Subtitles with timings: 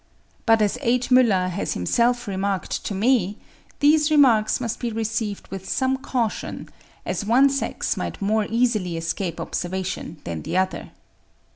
[0.47, 1.09] But as H.
[1.09, 3.37] Müller has himself remarked to me,
[3.81, 6.69] these remarks must be received with some caution,
[7.05, 10.89] as one sex might more easily escape observation than the other.